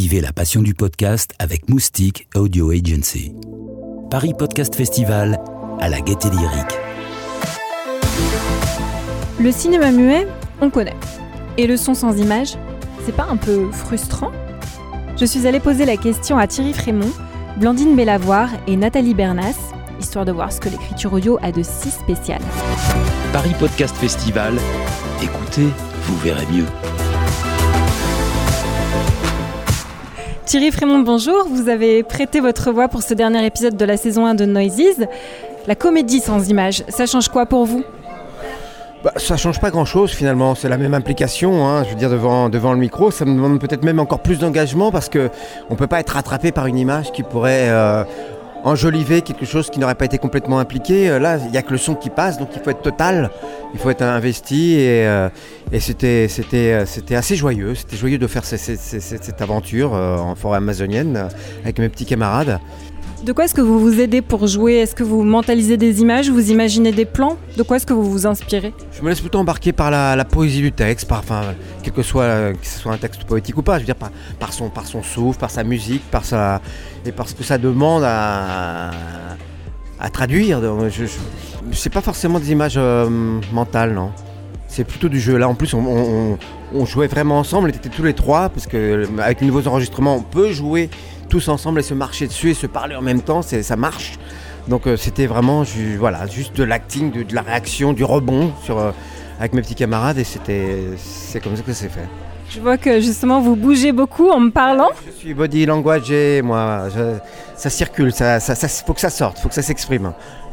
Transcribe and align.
Vivez 0.00 0.20
la 0.20 0.32
passion 0.32 0.62
du 0.62 0.74
podcast 0.74 1.34
avec 1.40 1.68
Moustique 1.68 2.28
Audio 2.36 2.70
Agency. 2.70 3.34
Paris 4.12 4.32
Podcast 4.32 4.76
Festival 4.76 5.40
à 5.80 5.88
la 5.88 6.00
gaieté 6.00 6.30
lyrique. 6.30 6.78
Le 9.40 9.50
cinéma 9.50 9.90
muet, 9.90 10.28
on 10.60 10.70
connaît. 10.70 10.94
Et 11.56 11.66
le 11.66 11.76
son 11.76 11.94
sans 11.94 12.16
image, 12.16 12.56
c'est 13.04 13.16
pas 13.16 13.26
un 13.28 13.36
peu 13.36 13.72
frustrant? 13.72 14.30
Je 15.16 15.24
suis 15.24 15.48
allée 15.48 15.58
poser 15.58 15.84
la 15.84 15.96
question 15.96 16.38
à 16.38 16.46
Thierry 16.46 16.74
Frémont, 16.74 17.10
Blandine 17.56 17.96
Bellavoir 17.96 18.50
et 18.68 18.76
Nathalie 18.76 19.14
Bernas, 19.14 19.58
histoire 19.98 20.24
de 20.24 20.30
voir 20.30 20.52
ce 20.52 20.60
que 20.60 20.68
l'écriture 20.68 21.12
audio 21.12 21.40
a 21.42 21.50
de 21.50 21.64
si 21.64 21.90
spécial. 21.90 22.40
Paris 23.32 23.54
Podcast 23.58 23.96
Festival, 23.96 24.60
écoutez, 25.20 25.66
vous 26.02 26.16
verrez 26.18 26.46
mieux. 26.52 26.66
Thierry 30.48 30.70
Frémont, 30.70 31.00
bonjour. 31.00 31.46
Vous 31.46 31.68
avez 31.68 32.02
prêté 32.02 32.40
votre 32.40 32.72
voix 32.72 32.88
pour 32.88 33.02
ce 33.02 33.12
dernier 33.12 33.44
épisode 33.44 33.76
de 33.76 33.84
la 33.84 33.98
saison 33.98 34.24
1 34.24 34.34
de 34.34 34.46
Noises. 34.46 35.06
La 35.66 35.74
comédie 35.74 36.20
sans 36.20 36.48
image, 36.48 36.84
ça 36.88 37.04
change 37.04 37.28
quoi 37.28 37.44
pour 37.44 37.66
vous? 37.66 37.84
Bah, 39.04 39.12
ça 39.16 39.36
change 39.36 39.60
pas 39.60 39.70
grand 39.70 39.84
chose 39.84 40.10
finalement, 40.10 40.54
c'est 40.54 40.70
la 40.70 40.78
même 40.78 40.94
implication, 40.94 41.68
hein, 41.68 41.84
je 41.84 41.90
veux 41.90 41.96
dire 41.96 42.08
devant, 42.08 42.48
devant 42.48 42.72
le 42.72 42.78
micro, 42.78 43.10
ça 43.10 43.26
me 43.26 43.34
demande 43.34 43.60
peut-être 43.60 43.84
même 43.84 44.00
encore 44.00 44.20
plus 44.20 44.38
d'engagement 44.38 44.90
parce 44.90 45.10
que 45.10 45.28
on 45.68 45.76
peut 45.76 45.86
pas 45.86 46.00
être 46.00 46.14
rattrapé 46.14 46.50
par 46.50 46.64
une 46.64 46.78
image 46.78 47.12
qui 47.12 47.22
pourrait 47.22 47.68
euh, 47.68 48.04
enjoliver 48.64 49.22
quelque 49.22 49.46
chose 49.46 49.70
qui 49.70 49.78
n'aurait 49.78 49.94
pas 49.94 50.04
été 50.04 50.18
complètement 50.18 50.58
impliqué. 50.58 51.08
Euh, 51.08 51.18
là, 51.18 51.38
il 51.44 51.50
n'y 51.50 51.58
a 51.58 51.62
que 51.62 51.72
le 51.72 51.78
son 51.78 51.94
qui 51.94 52.10
passe, 52.10 52.38
donc 52.38 52.48
il 52.54 52.62
faut 52.62 52.70
être 52.70 52.82
total, 52.82 53.30
il 53.74 53.80
faut 53.80 53.90
être 53.90 54.02
investi 54.02 54.74
et, 54.74 55.06
euh, 55.06 55.28
c'était, 55.78 56.28
c'était 56.28 57.14
assez 57.14 57.36
joyeux, 57.36 57.74
c'était 57.74 57.96
joyeux 57.96 58.18
de 58.18 58.26
faire 58.26 58.44
cette 58.44 59.42
aventure 59.42 59.92
en 59.92 60.34
forêt 60.34 60.56
amazonienne 60.56 61.28
avec 61.62 61.78
mes 61.78 61.88
petits 61.88 62.06
camarades. 62.06 62.58
De 63.24 63.32
quoi 63.32 63.46
est-ce 63.46 63.54
que 63.54 63.60
vous 63.60 63.80
vous 63.80 64.00
aidez 64.00 64.22
pour 64.22 64.46
jouer? 64.46 64.74
Est-ce 64.74 64.94
que 64.94 65.02
vous 65.02 65.24
mentalisez 65.24 65.76
des 65.76 66.00
images? 66.00 66.30
Vous 66.30 66.52
imaginez 66.52 66.92
des 66.92 67.04
plans? 67.04 67.36
De 67.56 67.64
quoi 67.64 67.76
est-ce 67.76 67.86
que 67.86 67.92
vous 67.92 68.08
vous 68.08 68.28
inspirez? 68.28 68.72
Je 68.92 69.02
me 69.02 69.08
laisse 69.08 69.20
plutôt 69.20 69.40
embarquer 69.40 69.72
par 69.72 69.90
la, 69.90 70.24
poésie 70.24 70.62
du 70.62 70.70
texte, 70.70 71.08
par, 71.08 71.24
quel 71.82 71.92
que 71.92 72.02
soit, 72.02 72.52
que 72.52 72.66
ce 72.66 72.78
soit 72.78 72.92
un 72.92 72.96
texte 72.96 73.24
poétique 73.24 73.58
ou 73.58 73.62
pas, 73.62 73.74
je 73.74 73.80
veux 73.80 73.86
dire 73.86 73.96
par, 73.96 74.52
son, 74.52 74.70
son 74.84 75.02
souffle, 75.02 75.38
par 75.38 75.50
sa 75.50 75.64
musique, 75.64 76.08
par 76.12 76.24
sa, 76.24 76.60
et 77.04 77.10
par 77.10 77.28
ce 77.28 77.34
que 77.34 77.42
ça 77.42 77.58
demande 77.58 78.04
à, 78.06 78.92
traduire. 80.12 80.60
Je, 80.88 81.06
c'est 81.72 81.92
pas 81.92 82.00
forcément 82.00 82.38
des 82.38 82.52
images 82.52 82.76
euh, 82.76 83.40
mentales, 83.52 83.94
non. 83.94 84.12
C'est 84.68 84.84
plutôt 84.84 85.08
du 85.08 85.18
jeu. 85.18 85.38
Là, 85.38 85.48
en 85.48 85.54
plus, 85.54 85.74
on, 85.74 86.38
jouait 86.84 87.08
vraiment 87.08 87.38
ensemble, 87.40 87.66
on 87.66 87.70
était 87.70 87.88
tous 87.88 88.04
les 88.04 88.14
trois, 88.14 88.48
parce 88.48 88.66
qu'avec 88.66 89.40
les 89.40 89.46
nouveaux 89.46 89.66
enregistrements, 89.66 90.14
on 90.14 90.22
peut 90.22 90.52
jouer 90.52 90.88
tous 91.28 91.48
ensemble 91.48 91.80
et 91.80 91.82
se 91.82 91.94
marcher 91.94 92.26
dessus 92.26 92.50
et 92.50 92.54
se 92.54 92.66
parler 92.66 92.96
en 92.96 93.02
même 93.02 93.22
temps, 93.22 93.42
ça 93.42 93.76
marche. 93.76 94.18
Donc 94.68 94.86
euh, 94.86 94.96
c'était 94.96 95.26
vraiment 95.26 95.62
voilà, 95.98 96.26
juste 96.26 96.54
de 96.56 96.62
l'acting, 96.62 97.10
de, 97.10 97.34
la 97.34 97.42
réaction, 97.42 97.92
du 97.92 98.04
rebond 98.04 98.52
sur, 98.64 98.78
euh, 98.78 98.90
avec 99.38 99.54
mes 99.54 99.62
petits 99.62 99.74
camarades 99.74 100.18
et 100.18 100.24
c'était 100.24 100.84
c'est 100.96 101.40
comme 101.40 101.56
ça 101.56 101.62
que 101.62 101.72
c'est 101.72 101.88
fait. 101.88 102.06
Je 102.50 102.60
vois 102.60 102.76
que 102.76 103.00
justement 103.00 103.40
vous 103.40 103.56
bougez 103.56 103.92
beaucoup 103.92 104.28
en 104.28 104.40
me 104.40 104.50
parlant. 104.50 104.88
Je 105.06 105.12
suis 105.12 105.34
body 105.34 105.66
language 105.66 106.10
et 106.10 106.42
moi, 106.42 106.88
ça 107.56 107.70
circule, 107.70 108.12
ça, 108.12 108.40
ça, 108.40 108.68
faut 108.68 108.94
que 108.94 109.00
ça 109.00 109.10
sorte, 109.10 109.38
faut 109.38 109.48
que 109.48 109.54
ça 109.54 109.62
s'exprime. 109.62 110.12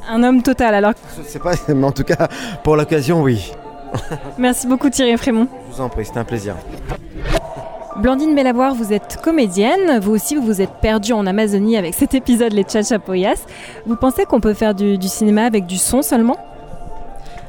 Un 0.09 0.23
homme 0.23 0.43
total 0.43 0.75
alors. 0.75 0.93
Je 1.17 1.23
sais 1.23 1.39
pas, 1.39 1.53
mais 1.67 1.85
en 1.85 1.91
tout 1.91 2.03
cas 2.03 2.27
pour 2.63 2.75
l'occasion, 2.75 3.21
oui. 3.21 3.51
Merci 4.37 4.67
beaucoup 4.67 4.89
Thierry 4.89 5.17
Frémont. 5.17 5.47
Je 5.69 5.75
vous 5.75 5.81
en 5.81 5.89
prie, 5.89 6.05
c'était 6.05 6.19
un 6.19 6.25
plaisir. 6.25 6.55
Blandine 7.97 8.35
Bellavoir, 8.35 8.75
vous 8.75 8.91
êtes 8.91 9.19
comédienne. 9.21 9.99
Vous 10.01 10.11
aussi, 10.11 10.35
vous 10.35 10.41
vous 10.41 10.61
êtes 10.61 10.81
perdue 10.81 11.13
en 11.13 11.25
Amazonie 11.25 11.77
avec 11.77 11.93
cet 11.93 12.13
épisode 12.13 12.51
Les 12.51 12.65
Chachapoyas. 12.67 13.45
Vous 13.85 13.95
pensez 13.95 14.25
qu'on 14.25 14.41
peut 14.41 14.53
faire 14.53 14.75
du, 14.75 15.01
cinéma 15.07 15.43
avec 15.45 15.65
du 15.65 15.77
son 15.77 16.01
seulement? 16.01 16.37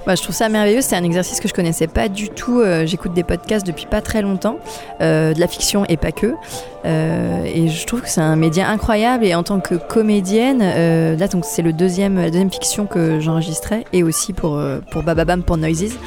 Bah, 0.07 0.15
je 0.15 0.23
trouve 0.23 0.37
ça 0.37 0.49
merveilleux, 0.49 0.83
c'est 0.83 0.95
un 0.95 1.03
exercice 1.03 1.41
que 1.41 1.49
je 1.49 1.53
connaissais 1.53 1.89
pas 1.89 2.09
du 2.09 2.29
tout. 2.29 2.61
Euh, 2.61 2.87
j'écoute 2.87 3.13
des 3.13 3.25
podcasts 3.25 3.67
depuis 3.67 3.87
pas 3.87 4.01
très 4.01 4.23
longtemps, 4.23 4.59
euh, 5.01 5.35
de 5.35 5.41
la 5.41 5.49
fiction 5.49 5.85
et 5.89 5.97
pas 5.97 6.13
que. 6.13 6.33
Euh, 6.85 7.43
et 7.45 7.67
je 7.67 7.85
trouve 7.85 8.03
que 8.03 8.09
c'est 8.09 8.21
un 8.21 8.37
média 8.37 8.69
incroyable. 8.69 9.25
Et 9.25 9.35
en 9.35 9.43
tant 9.43 9.59
que 9.59 9.75
comédienne, 9.75 10.61
là 10.61 11.27
donc 11.27 11.45
c'est 11.45 11.63
le 11.63 11.73
deuxième, 11.73 12.19
la 12.19 12.31
deuxième 12.31 12.53
fiction 12.53 12.87
que 12.87 13.19
j'enregistrais, 13.19 13.85
et 13.93 14.05
aussi 14.05 14.33
pour 14.33 14.63
pour 14.93 15.03
Bababam 15.03 15.43
pour 15.43 15.57
Noises. 15.57 15.99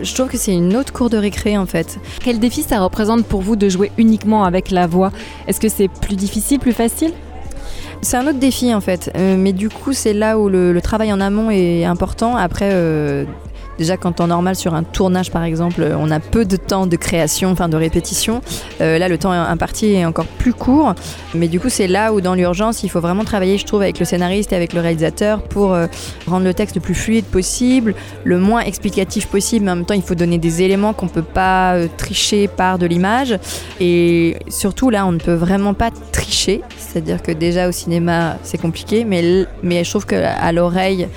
Je 0.00 0.14
trouve 0.14 0.28
que 0.28 0.36
c'est 0.36 0.52
une 0.52 0.76
autre 0.76 0.92
cour 0.92 1.08
de 1.08 1.16
récré 1.16 1.56
en 1.56 1.66
fait. 1.66 1.98
Quel 2.22 2.38
défi 2.38 2.62
ça 2.62 2.80
représente 2.80 3.24
pour 3.24 3.40
vous 3.40 3.56
de 3.56 3.68
jouer 3.68 3.90
uniquement 3.96 4.44
avec 4.44 4.70
la 4.70 4.86
voix? 4.86 5.10
Est-ce 5.48 5.60
que 5.60 5.68
c'est 5.68 5.88
plus 5.88 6.16
difficile, 6.16 6.58
plus 6.58 6.72
facile? 6.72 7.12
C'est 8.02 8.18
un 8.18 8.26
autre 8.26 8.38
défi 8.38 8.74
en 8.74 8.80
fait, 8.80 9.10
euh, 9.16 9.36
mais 9.38 9.52
du 9.52 9.70
coup 9.70 9.94
c'est 9.94 10.12
là 10.12 10.38
où 10.38 10.48
le, 10.48 10.78
travail 10.82 11.12
en 11.12 11.20
amont 11.20 11.50
est 11.50 11.84
important. 11.84 12.36
Après, 12.36 12.70
euh, 12.72 13.24
Déjà, 13.78 13.96
quand 13.96 14.20
en 14.20 14.28
normal 14.28 14.56
sur 14.56 14.74
un 14.74 14.82
tournage, 14.82 15.30
par 15.30 15.44
exemple, 15.44 15.86
on 15.98 16.10
a 16.10 16.20
peu 16.20 16.44
de 16.44 16.56
temps 16.56 16.86
de 16.86 16.96
création, 16.96 17.50
enfin 17.50 17.68
de 17.68 17.76
répétition. 17.76 18.40
Euh, 18.80 18.98
là, 18.98 19.08
le 19.08 19.18
temps 19.18 19.30
imparti 19.30 19.92
est 19.92 20.04
encore 20.04 20.26
plus 20.26 20.54
court. 20.54 20.94
Mais 21.34 21.48
du 21.48 21.60
coup, 21.60 21.68
c'est 21.68 21.86
là 21.86 22.12
où, 22.12 22.20
dans 22.20 22.34
l'urgence, 22.34 22.82
il 22.82 22.88
faut 22.88 23.00
vraiment 23.00 23.24
travailler, 23.24 23.58
je 23.58 23.66
trouve, 23.66 23.82
avec 23.82 23.98
le 23.98 24.04
scénariste 24.04 24.52
et 24.52 24.56
avec 24.56 24.72
le 24.72 24.80
réalisateur 24.80 25.42
pour 25.42 25.74
euh, 25.74 25.86
rendre 26.26 26.44
le 26.44 26.54
texte 26.54 26.76
le 26.76 26.80
plus 26.80 26.94
fluide 26.94 27.24
possible, 27.26 27.94
le 28.24 28.38
moins 28.38 28.60
explicatif 28.60 29.26
possible. 29.26 29.66
Mais 29.66 29.72
en 29.72 29.76
même 29.76 29.84
temps, 29.84 29.94
il 29.94 30.02
faut 30.02 30.14
donner 30.14 30.38
des 30.38 30.62
éléments 30.62 30.92
qu'on 30.92 31.06
ne 31.06 31.10
peut 31.10 31.22
pas 31.22 31.74
euh, 31.74 31.88
tricher 31.96 32.48
par 32.48 32.78
de 32.78 32.86
l'image. 32.86 33.38
Et 33.80 34.36
surtout, 34.48 34.90
là, 34.90 35.06
on 35.06 35.12
ne 35.12 35.18
peut 35.18 35.34
vraiment 35.34 35.74
pas 35.74 35.90
tricher. 36.12 36.62
C'est-à-dire 36.78 37.22
que 37.22 37.32
déjà 37.32 37.68
au 37.68 37.72
cinéma, 37.72 38.38
c'est 38.42 38.58
compliqué, 38.58 39.04
mais, 39.04 39.44
mais 39.62 39.84
je 39.84 39.90
trouve 39.90 40.06
qu'à 40.06 40.50
l'oreille, 40.52 41.08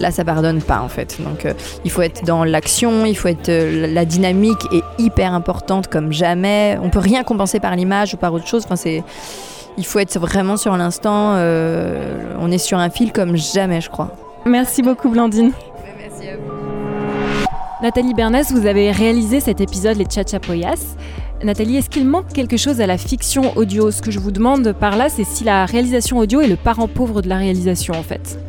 Là, 0.00 0.10
ça 0.10 0.24
pardonne 0.24 0.62
pas 0.62 0.80
en 0.80 0.88
fait. 0.88 1.20
Donc, 1.20 1.44
euh, 1.44 1.54
il 1.84 1.90
faut 1.90 2.02
être 2.02 2.24
dans 2.24 2.44
l'action, 2.44 3.04
il 3.04 3.16
faut 3.16 3.28
être. 3.28 3.48
Euh, 3.48 3.86
la 3.92 4.04
dynamique 4.04 4.66
est 4.72 4.84
hyper 5.02 5.34
importante 5.34 5.88
comme 5.88 6.12
jamais. 6.12 6.78
On 6.82 6.90
peut 6.90 6.98
rien 6.98 7.24
compenser 7.24 7.60
par 7.60 7.74
l'image 7.74 8.14
ou 8.14 8.16
par 8.16 8.32
autre 8.32 8.46
chose. 8.46 8.64
Enfin, 8.64 8.76
c'est. 8.76 9.02
Il 9.76 9.86
faut 9.86 9.98
être 9.98 10.18
vraiment 10.18 10.56
sur 10.56 10.76
l'instant. 10.76 11.34
Euh, 11.36 12.34
on 12.40 12.50
est 12.50 12.58
sur 12.58 12.78
un 12.78 12.90
fil 12.90 13.12
comme 13.12 13.36
jamais, 13.36 13.80
je 13.80 13.90
crois. 13.90 14.10
Merci 14.44 14.82
beaucoup, 14.82 15.08
Blandine. 15.08 15.52
Merci 15.96 16.28
à 16.28 16.36
vous. 16.36 16.58
Nathalie 17.80 18.12
Bernès, 18.12 18.50
vous 18.50 18.66
avez 18.66 18.90
réalisé 18.90 19.38
cet 19.38 19.60
épisode 19.60 19.96
Les 19.96 20.06
Chachapoyas. 20.10 20.96
Nathalie, 21.44 21.76
est-ce 21.76 21.88
qu'il 21.88 22.04
manque 22.04 22.32
quelque 22.32 22.56
chose 22.56 22.80
à 22.80 22.86
la 22.88 22.98
fiction 22.98 23.56
audio? 23.56 23.92
Ce 23.92 24.02
que 24.02 24.10
je 24.10 24.18
vous 24.18 24.32
demande 24.32 24.72
par 24.72 24.96
là, 24.96 25.08
c'est 25.08 25.22
si 25.22 25.44
la 25.44 25.64
réalisation 25.66 26.18
audio 26.18 26.40
est 26.40 26.48
le 26.48 26.56
parent 26.56 26.88
pauvre 26.88 27.22
de 27.22 27.28
la 27.28 27.36
réalisation 27.36 27.94
en 27.94 28.02
fait. 28.02 28.40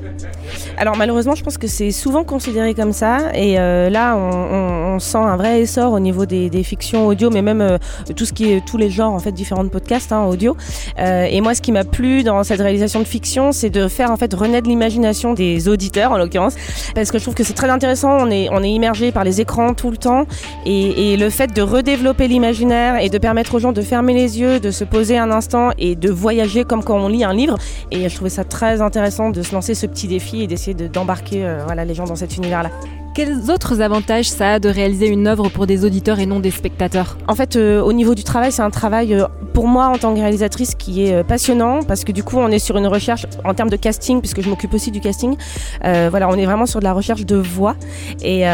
Alors 0.78 0.96
malheureusement, 0.96 1.35
je 1.35 1.44
pense 1.44 1.57
que 1.57 1.68
c'est 1.68 1.91
souvent 1.91 2.24
considéré 2.24 2.74
comme 2.74 2.94
ça. 2.94 3.34
Et 3.34 3.59
euh, 3.59 3.90
là, 3.90 4.16
on, 4.16 5.00
sent 5.00 5.18
un 5.18 5.38
vrai 5.38 5.62
essor 5.62 5.94
au 5.94 6.00
niveau 6.00 6.25
des, 6.25 6.63
fictions 6.63 7.07
audio, 7.07 7.30
mais 7.30 7.41
même 7.41 7.62
euh, 7.62 7.78
tout 8.16 8.25
ce 8.25 8.34
qui 8.34 8.52
est 8.52 8.66
tous 8.66 8.75
les 8.75 8.90
genres 8.90 9.13
en 9.13 9.19
fait 9.19 9.31
différents 9.31 9.68
podcasts 9.68 10.12
hein, 10.12 10.25
audio. 10.25 10.57
Euh, 11.00 11.25
et 11.30 11.40
moi, 11.40 11.56
ce 11.56 11.62
qui 11.62 11.72
m'a 11.72 11.85
plu 11.85 12.24
dans 12.24 12.44
cette 12.44 12.59
réalisation 12.59 13.00
de 13.00 13.06
fiction, 13.06 13.53
c'est 13.53 13.69
de 13.69 13.88
faire 13.88 14.12
en 14.12 14.18
fait 14.18 14.34
renaître 14.34 14.68
l'imagination 14.68 15.34
des 15.34 15.69
auditeurs 15.69 16.12
en 16.12 16.18
l'occurrence, 16.18 16.56
parce 16.96 17.12
que 17.12 17.18
je 17.18 17.24
trouve 17.24 17.36
que 17.36 17.44
c'est 17.44 17.53
très 17.53 17.69
intéressant. 17.69 18.18
On 18.19 18.30
est 18.30 18.50
on 18.51 18.62
est 18.62 18.72
immergé 18.72 19.12
par 19.13 19.24
les 19.24 19.40
écrans 19.40 19.74
tout 19.74 19.90
le 19.90 19.97
temps, 19.97 20.25
et, 20.66 21.13
et 21.13 21.18
le 21.18 21.30
fait 21.30 21.53
de 21.53 21.62
redévelopper 21.62 22.28
l'imaginaire 22.28 23.01
et 23.01 23.09
de 23.09 23.18
permettre 23.18 23.56
aux 23.56 23.59
gens 23.59 23.72
de 23.72 23.81
fermer 23.81 24.13
les 24.13 24.40
yeux, 24.40 24.59
de 24.59 24.72
se 24.72 24.84
poser 24.84 25.18
un 25.18 25.31
instant 25.31 25.69
et 25.78 25.96
de 25.96 26.09
voyager 26.09 26.66
comme 26.66 26.84
quand 26.84 26.97
on 27.00 27.07
lit 27.07 27.24
un 27.24 27.34
livre. 27.34 27.57
Et 27.91 28.09
je 28.09 28.16
trouvais 28.16 28.30
ça 28.30 28.44
très 28.44 28.81
intéressant 28.81 29.30
de 29.30 29.41
se 29.44 29.53
lancer 29.53 29.75
ce 29.75 29.86
petit 29.86 30.09
et 30.16 30.47
d'essayer 30.47 30.74
d'embarquer 30.74 31.46
euh, 31.46 31.64
voilà, 31.66 31.86
les 31.86 31.94
gens 31.94 32.06
dans 32.06 32.16
cet 32.16 32.38
univers-là. 32.38 32.72
Quels 33.19 33.52
autres 33.52 33.81
avantages 33.81 34.30
ça 34.30 34.53
a 34.53 34.59
de 34.59 34.69
réaliser 34.69 35.07
une 35.09 35.28
œuvre 35.28 35.50
pour 35.50 35.68
des 35.68 35.84
auditeurs 35.84 36.19
et 36.19 36.25
non 36.25 36.40
des 36.40 36.52
spectateurs? 36.52 37.18
En 37.28 37.35
fait, 37.35 37.57
euh, 37.57 37.81
au 37.81 37.91
niveau 37.91 38.16
du 38.16 38.24
travail, 38.24 38.53
c'est 38.53 38.62
un 38.62 38.69
travail 38.69 39.13
euh, 39.13 39.25
pour 39.53 39.68
moi 39.68 39.88
en 39.88 39.97
tant 39.97 40.13
que 40.13 40.22
réalisatrice 40.22 40.74
qui 40.74 41.06
est 41.06 41.21
passionnant 41.25 41.83
parce 41.83 42.06
que 42.06 42.13
du 42.13 42.24
coup, 42.24 42.38
on 42.38 42.48
est 42.48 42.60
sur 42.60 42.77
une 42.77 42.88
recherche 42.88 43.25
en 43.44 43.54
termes 43.54 43.69
de 43.69 43.75
casting, 43.75 44.21
puisque 44.21 44.39
je 44.42 44.50
m'occupe 44.50 44.74
aussi 44.74 44.89
du 44.89 45.01
casting. 45.01 45.36
voilà, 45.83 46.30
on 46.30 46.36
est 46.36 46.45
vraiment 46.45 46.66
sur 46.66 46.80
de 46.80 46.86
la 46.86 46.94
recherche 46.94 47.25
de 47.25 47.36
voix 47.36 47.75
et 48.21 48.45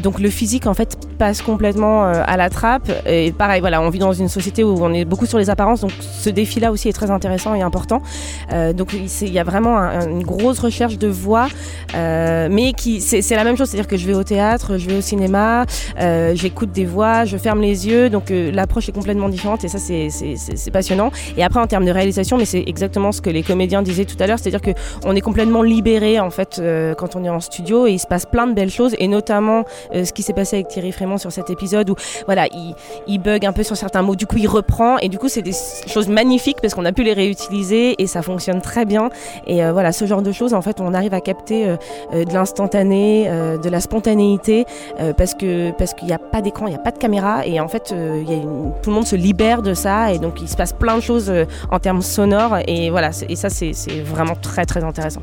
donc 0.00 0.20
le 0.20 0.30
physique 0.30 0.68
en 0.68 0.74
fait 0.74 0.96
passe 1.18 1.42
complètement 1.42 2.04
à 2.04 2.36
la 2.36 2.50
trappe. 2.50 2.92
Et 3.06 3.32
pareil, 3.32 3.60
voilà, 3.60 3.80
on 3.80 3.88
vit 3.88 3.98
dans 3.98 4.12
une 4.12 4.28
société 4.28 4.62
où 4.62 4.76
on 4.80 4.92
est 4.92 5.04
beaucoup 5.04 5.26
sur 5.26 5.38
les 5.38 5.50
apparences, 5.50 5.80
donc 5.80 5.92
ce 6.00 6.30
défi-là 6.30 6.70
aussi 6.70 6.88
est 6.88 6.92
très 6.92 7.10
intéressant 7.10 7.54
et 7.54 7.62
important. 7.62 8.00
donc 8.74 8.92
il 8.92 9.32
y 9.32 9.40
a 9.40 9.44
vraiment 9.44 9.76
une 9.78 10.22
grosse 10.22 10.60
recherche 10.60 10.98
de 10.98 11.08
voix, 11.08 11.48
mais 11.94 12.74
qui 12.76 13.00
c'est 13.00 13.34
la 13.34 13.44
même 13.44 13.56
chose, 13.56 13.70
c'est-à-dire 13.70 13.88
que 13.88 13.96
je 13.96 14.03
vais 14.06 14.14
au 14.14 14.24
théâtre, 14.24 14.78
je 14.78 14.88
vais 14.88 14.96
au 14.96 15.00
cinéma, 15.00 15.66
j'écoute 16.34 16.72
des 16.72 16.84
voix, 16.84 17.24
je 17.24 17.36
ferme 17.36 17.60
les 17.60 17.86
yeux, 17.86 18.10
donc 18.10 18.30
l'approche 18.30 18.88
est 18.88 18.92
complètement 18.92 19.28
différente 19.28 19.64
et 19.64 19.68
ça 19.68 19.78
c'est 19.78 20.70
passionnant. 20.72 21.10
Et 21.36 21.44
après 21.44 21.60
en 21.60 21.66
termes 21.66 21.84
de 21.84 21.90
réalisation, 21.90 22.36
mais 22.36 22.44
c'est 22.44 22.64
exactement 22.66 23.12
ce 23.12 23.20
que 23.20 23.30
les 23.30 23.42
comédiens 23.42 23.82
disaient 23.82 24.04
tout 24.04 24.16
à 24.20 24.26
l'heure, 24.26 24.38
c'est-à-dire 24.38 24.60
qu'on 24.62 25.14
est 25.14 25.20
complètement 25.20 25.62
libéré 25.62 26.20
en 26.20 26.30
fait 26.30 26.60
quand 26.98 27.16
on 27.16 27.24
est 27.24 27.28
en 27.28 27.40
studio 27.40 27.86
et 27.86 27.92
il 27.92 27.98
se 27.98 28.06
passe 28.06 28.26
plein 28.26 28.46
de 28.46 28.52
belles 28.52 28.70
choses 28.70 28.94
et 28.98 29.08
notamment 29.08 29.64
ce 29.92 30.12
qui 30.12 30.22
s'est 30.22 30.32
passé 30.32 30.56
avec 30.56 30.68
Thierry 30.68 30.92
Frémont 30.92 31.18
sur 31.18 31.32
cet 31.32 31.50
épisode 31.50 31.90
où 31.90 31.94
voilà 32.26 32.46
il, 33.06 33.18
bug 33.18 33.46
un 33.46 33.52
peu 33.52 33.62
sur 33.62 33.76
certains 33.76 34.02
mots, 34.02 34.16
du 34.16 34.26
coup 34.26 34.36
il 34.36 34.48
reprend 34.48 34.98
et 34.98 35.08
du 35.08 35.18
coup 35.18 35.28
c'est 35.28 35.42
des 35.42 35.54
choses 35.86 36.08
magnifiques 36.08 36.58
parce 36.60 36.74
qu'on 36.74 36.84
a 36.84 36.92
pu 36.92 37.02
les 37.02 37.12
réutiliser 37.12 37.94
et 37.98 38.06
ça 38.06 38.22
fonctionne 38.22 38.60
très 38.60 38.84
bien. 38.84 39.10
Et 39.46 39.64
euh, 39.64 39.72
voilà, 39.72 39.92
ce 39.92 40.06
genre 40.06 40.22
de 40.22 40.32
choses, 40.32 40.54
en 40.54 40.62
fait, 40.62 40.80
on 40.80 40.94
arrive 40.94 41.14
à 41.14 41.20
capter 41.20 41.66
euh, 41.66 41.76
euh, 42.12 42.24
de 42.24 42.32
l'instantané, 42.32 43.28
de 43.62 43.68
la 43.68 43.80
parce 45.16 45.34
que 45.34 45.70
parce 45.72 45.94
qu'il 45.94 46.06
n'y 46.06 46.14
a 46.14 46.18
pas 46.18 46.40
d'écran, 46.40 46.66
il 46.66 46.70
n'y 46.70 46.76
a 46.76 46.80
pas 46.80 46.90
de 46.90 46.98
caméra, 46.98 47.46
et 47.46 47.60
en 47.60 47.68
fait, 47.68 47.92
a 47.92 48.42
tout 48.82 48.90
le 48.90 48.94
monde 48.94 49.06
se 49.06 49.16
libère 49.16 49.62
de 49.62 49.74
ça, 49.74 50.12
et 50.12 50.18
donc 50.18 50.40
il 50.40 50.48
se 50.48 50.56
passe 50.56 50.72
plein 50.72 50.96
de 50.96 51.02
choses 51.02 51.32
en 51.70 51.78
termes 51.78 52.02
sonores, 52.02 52.58
et 52.66 52.90
voilà, 52.90 53.10
et 53.28 53.36
ça 53.36 53.50
c'est 53.50 53.72
vraiment 54.04 54.36
très 54.36 54.64
très 54.64 54.84
intéressant. 54.84 55.22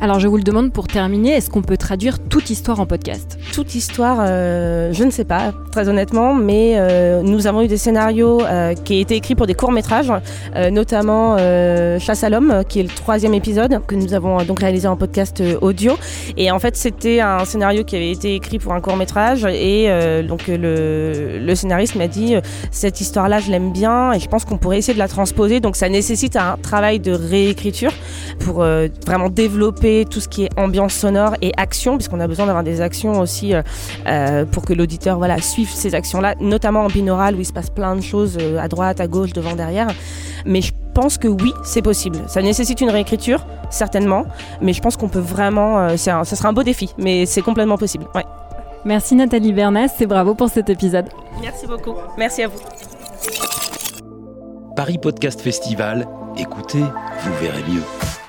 Alors 0.00 0.18
je 0.18 0.28
vous 0.28 0.36
le 0.36 0.42
demande 0.42 0.72
pour 0.72 0.86
terminer, 0.86 1.30
est-ce 1.30 1.50
qu'on 1.50 1.62
peut 1.62 1.76
traduire 1.76 2.18
toute 2.18 2.50
histoire 2.50 2.80
en 2.80 2.86
podcast? 2.86 3.38
Toute 3.52 3.74
histoire, 3.74 4.18
euh, 4.20 4.92
je 4.92 5.04
ne 5.04 5.10
sais 5.10 5.24
pas, 5.24 5.52
très 5.70 5.88
honnêtement, 5.88 6.34
mais 6.34 6.74
euh, 6.76 7.22
nous 7.22 7.46
avons 7.46 7.62
eu 7.62 7.68
des 7.68 7.76
scénarios 7.76 8.42
euh, 8.42 8.74
qui 8.74 8.94
ont 8.94 9.00
été 9.00 9.16
écrits 9.16 9.34
pour 9.34 9.46
des 9.46 9.54
courts-métrages, 9.54 10.12
notamment 10.70 11.36
Chasse 11.98 12.24
à 12.24 12.28
l'homme, 12.28 12.64
qui 12.68 12.80
est 12.80 12.82
le 12.82 12.88
troisième 12.88 13.34
épisode 13.34 13.80
que 13.86 13.94
nous 13.94 14.14
avons 14.14 14.42
donc 14.42 14.60
réalisé 14.60 14.88
en 14.88 14.96
podcast 14.96 15.42
audio. 15.60 15.94
Et 16.36 16.50
en 16.50 16.58
fait, 16.58 16.76
c'était 16.76 17.20
un 17.20 17.44
scénario 17.44 17.84
qui 17.84 17.96
avait 17.96 18.10
été 18.10 18.34
écrit 18.34 18.58
pour 18.58 18.72
un 18.72 18.80
court-métrage, 18.80 19.46
et 19.46 19.88
donc 20.26 20.48
le, 20.48 21.54
scénariste 21.54 21.94
m'a 21.94 22.08
dit 22.08 22.34
cette 22.70 23.00
histoire-là, 23.00 23.38
je 23.38 23.50
l'aime 23.50 23.72
bien, 23.72 24.12
et 24.12 24.18
je 24.18 24.28
pense 24.28 24.44
qu'on 24.44 24.58
pourrait 24.58 24.78
essayer 24.78 24.94
de 24.94 24.98
la 24.98 25.08
transposer. 25.08 25.60
Donc 25.60 25.76
ça 25.76 25.88
nécessite 25.88 26.36
un 26.36 26.56
travail 26.60 26.98
de 26.98 27.12
réécriture 27.12 27.92
pour 28.40 28.64
vraiment 29.06 29.28
développer 29.28 30.04
tout 30.08 30.20
ce 30.20 30.28
qui 30.28 30.44
est 30.44 30.58
ambiance 30.58 30.94
sonore 30.94 31.34
et 31.42 31.52
action, 31.56 31.96
puisqu'on 31.96 32.20
a 32.20 32.26
besoin 32.26 32.46
d'avoir 32.46 32.64
des 32.64 32.80
actions 32.80 33.20
aussi 33.20 33.54
euh, 33.54 33.62
euh, 34.06 34.44
pour 34.44 34.64
que 34.64 34.72
l'auditeur 34.72 35.18
voilà, 35.18 35.40
suive 35.40 35.70
ces 35.70 35.94
actions-là, 35.94 36.34
notamment 36.40 36.84
en 36.84 36.88
binaural 36.88 37.34
où 37.34 37.40
il 37.40 37.44
se 37.44 37.52
passe 37.52 37.70
plein 37.70 37.96
de 37.96 38.00
choses 38.00 38.38
euh, 38.40 38.58
à 38.58 38.68
droite, 38.68 39.00
à 39.00 39.06
gauche, 39.06 39.32
devant, 39.32 39.54
derrière. 39.54 39.88
Mais 40.46 40.60
je 40.60 40.72
pense 40.94 41.18
que 41.18 41.28
oui, 41.28 41.52
c'est 41.64 41.82
possible. 41.82 42.18
Ça 42.28 42.42
nécessite 42.42 42.80
une 42.80 42.90
réécriture, 42.90 43.46
certainement, 43.70 44.26
mais 44.60 44.72
je 44.72 44.80
pense 44.80 44.96
qu'on 44.96 45.08
peut 45.08 45.18
vraiment. 45.18 45.96
ça 45.96 46.24
sera 46.24 46.48
un 46.48 46.52
beau 46.52 46.62
défi, 46.62 46.90
mais 46.98 47.26
c'est 47.26 47.42
complètement 47.42 47.78
possible. 47.78 48.06
Ouais. 48.14 48.24
Merci 48.84 49.14
Nathalie 49.14 49.52
Bernas 49.52 49.94
et 50.00 50.06
bravo 50.06 50.34
pour 50.34 50.50
cet 50.50 50.68
épisode. 50.68 51.08
Merci 51.40 51.66
beaucoup. 51.66 51.94
Merci 52.18 52.42
à 52.42 52.48
vous. 52.48 52.58
Paris 54.76 54.98
Podcast 54.98 55.40
Festival, 55.40 56.06
écoutez, 56.36 56.80
vous 56.80 57.32
verrez 57.40 57.62
mieux. 57.68 58.23